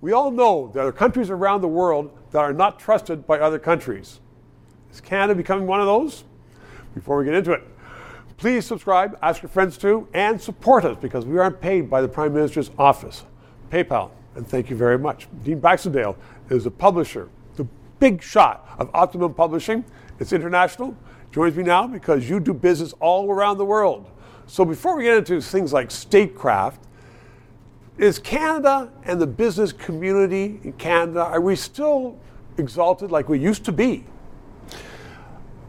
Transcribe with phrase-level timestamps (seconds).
[0.00, 3.58] We all know there are countries around the world that are not trusted by other
[3.58, 4.20] countries.
[4.90, 6.24] Is Canada becoming one of those?
[6.94, 7.62] Before we get into it,
[8.38, 12.08] please subscribe, ask your friends to, and support us because we aren't paid by the
[12.08, 13.24] Prime Minister's office.
[13.70, 15.28] PayPal, and thank you very much.
[15.44, 16.16] Dean Baxendale
[16.48, 17.64] is a publisher, the
[17.98, 19.84] big shot of Optimum Publishing.
[20.18, 20.96] It's international.
[21.30, 24.10] Joins me now because you do business all around the world.
[24.46, 26.86] So before we get into things like statecraft,
[27.98, 32.18] is Canada and the business community in Canada, are we still
[32.58, 34.04] exalted like we used to be?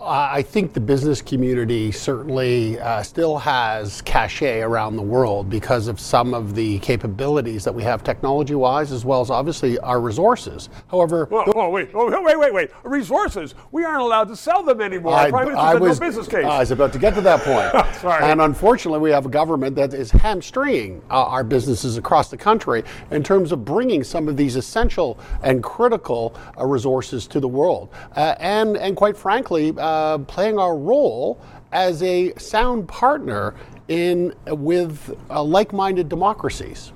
[0.00, 5.98] I think the business community certainly uh, still has cachet around the world because of
[5.98, 10.68] some of the capabilities that we have technology wise, as well as obviously our resources.
[10.88, 12.70] However, whoa, whoa, wait, oh, wait, wait, wait.
[12.84, 15.14] Resources, we aren't allowed to sell them anymore.
[15.14, 16.44] I, I was, no business case.
[16.44, 17.94] I was about to get to that point.
[18.00, 18.22] Sorry.
[18.24, 22.84] And unfortunately, we have a government that is hamstringing uh, our businesses across the country
[23.10, 27.88] in terms of bringing some of these essential and critical uh, resources to the world.
[28.14, 31.40] Uh, and, and quite frankly, uh, playing our role
[31.72, 33.54] as a sound partner
[33.88, 36.92] in with uh, like-minded democracies.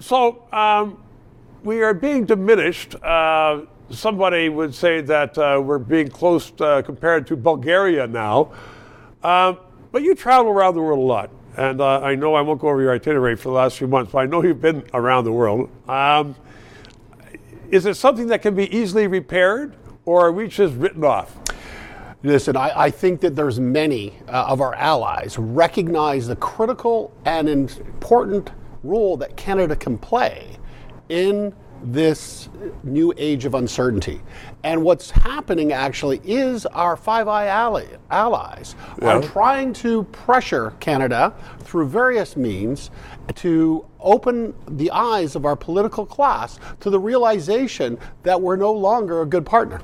[0.00, 1.02] So um,
[1.64, 2.94] we are being diminished.
[3.02, 8.52] Uh, somebody would say that uh, we're being close uh, compared to Bulgaria now.
[9.22, 9.58] Um,
[9.90, 11.30] but you travel around the world a lot.
[11.56, 14.12] And uh, I know I won't go over your itinerary for the last few months,
[14.12, 15.70] but I know you've been around the world.
[15.88, 16.36] Um,
[17.70, 19.74] is it something that can be easily repaired,
[20.04, 21.45] or are we just written off?
[22.26, 27.48] Listen, I, I think that there's many uh, of our allies recognize the critical and
[27.48, 28.50] important
[28.82, 30.58] role that Canada can play
[31.08, 31.54] in
[31.84, 32.48] this
[32.82, 34.20] new age of uncertainty.
[34.64, 39.18] And what's happening actually is our Five Eye ally, allies yeah.
[39.18, 42.90] are trying to pressure Canada through various means
[43.36, 49.22] to open the eyes of our political class to the realization that we're no longer
[49.22, 49.80] a good partner.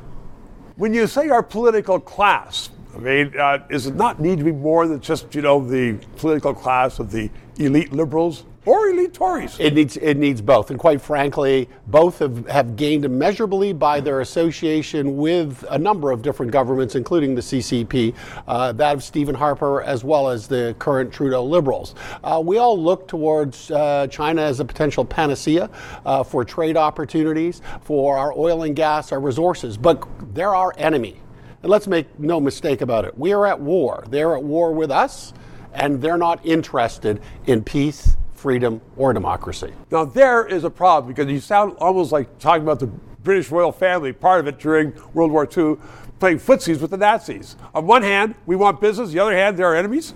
[0.76, 4.52] When you say our political class, I mean, uh, does it not need to be
[4.52, 9.58] more than just, you know, the political class of the elite liberals or elite Tories?
[9.58, 10.70] It needs, it needs both.
[10.70, 16.22] And quite frankly, both have, have gained immeasurably by their association with a number of
[16.22, 18.14] different governments, including the CCP,
[18.46, 21.94] uh, that of Stephen Harper, as well as the current Trudeau Liberals.
[22.22, 25.68] Uh, we all look towards uh, China as a potential panacea
[26.06, 31.20] uh, for trade opportunities, for our oil and gas, our resources, but they're our enemy.
[31.62, 33.16] And let's make no mistake about it.
[33.18, 34.04] We are at war.
[34.08, 35.32] They're at war with us,
[35.72, 39.72] and they're not interested in peace freedom, or democracy.
[39.92, 42.88] Now, there is a problem because you sound almost like talking about the
[43.22, 45.76] British royal family, part of it during World War II,
[46.18, 47.54] playing footsies with the Nazis.
[47.72, 50.14] On one hand, we want business, the other hand, they're our enemies?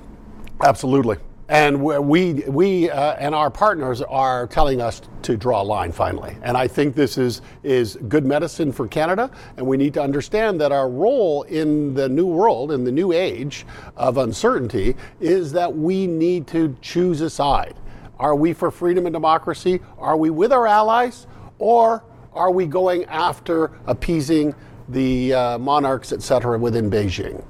[0.60, 1.18] Absolutely.
[1.48, 6.36] And we, we uh, and our partners are telling us to draw a line finally.
[6.42, 9.30] And I think this is, is good medicine for Canada.
[9.56, 13.12] And we need to understand that our role in the new world, in the new
[13.12, 13.64] age
[13.96, 17.76] of uncertainty, is that we need to choose a side.
[18.18, 19.80] Are we for freedom and democracy?
[19.98, 21.26] Are we with our allies?
[21.58, 24.54] Or are we going after appeasing
[24.88, 27.44] the uh, monarchs, et cetera, within Beijing?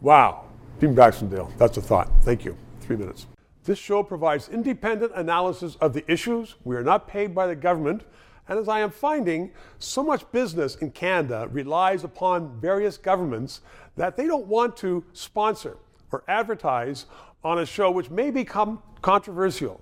[0.00, 0.44] Wow.
[0.78, 2.08] Dean Baxendale, that's a thought.
[2.22, 2.56] Thank you.
[2.80, 3.26] Three minutes.
[3.64, 6.54] This show provides independent analysis of the issues.
[6.64, 8.04] We are not paid by the government.
[8.48, 13.60] And as I am finding, so much business in Canada relies upon various governments
[13.96, 15.76] that they don't want to sponsor
[16.12, 17.06] or advertise
[17.44, 19.80] on a show which may become controversial,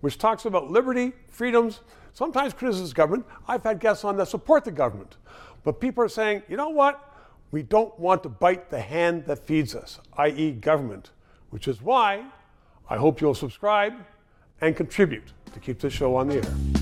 [0.00, 1.80] which talks about liberty, freedoms,
[2.12, 3.26] sometimes criticizes government.
[3.46, 5.16] I've had guests on that support the government.
[5.64, 7.12] But people are saying, you know what?
[7.50, 11.10] We don't want to bite the hand that feeds us, i.e., government,
[11.50, 12.24] which is why
[12.88, 13.94] I hope you'll subscribe
[14.60, 16.73] and contribute to keep this show on the air.